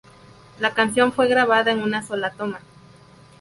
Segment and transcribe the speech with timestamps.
[0.59, 2.59] La canción fue grabada en una sola toma.